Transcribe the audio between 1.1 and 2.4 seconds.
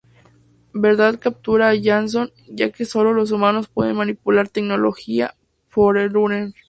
captura a Johnson,